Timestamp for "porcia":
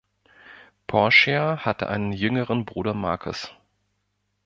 0.87-1.57